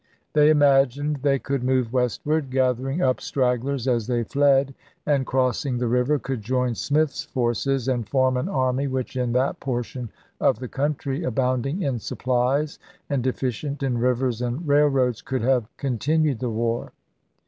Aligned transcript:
They 0.33 0.49
imagined 0.49 1.17
they 1.17 1.37
could 1.37 1.63
move 1.63 1.93
westward, 1.93 2.49
gather 2.49 2.89
ing 2.89 3.03
up 3.03 3.21
stragglers 3.21 3.87
as 3.87 4.07
they 4.07 4.23
fled, 4.23 4.73
and, 5.05 5.27
crossing 5.27 5.77
the 5.77 5.85
river, 5.85 6.17
could 6.17 6.41
join 6.41 6.73
Smith's 6.73 7.23
forces, 7.23 7.87
and 7.87 8.09
"form 8.09 8.35
an 8.35 8.49
army, 8.49 8.87
which 8.87 9.15
in 9.15 9.31
that 9.33 9.59
portion 9.59 10.09
of 10.39 10.57
the 10.57 10.67
country, 10.67 11.21
abounding 11.23 11.83
in 11.83 11.99
supplies 11.99 12.79
and 13.11 13.21
deficient 13.21 13.83
in 13.83 13.99
rivers 13.99 14.41
and 14.41 14.67
railroads, 14.67 15.21
could 15.21 15.43
have 15.43 15.67
continued 15.77 16.39
the 16.39 16.49
war. 16.49 16.93